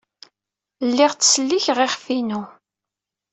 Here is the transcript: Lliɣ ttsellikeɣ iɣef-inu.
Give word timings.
Lliɣ 0.89 1.11
ttsellikeɣ 1.13 1.77
iɣef-inu. 1.85 2.41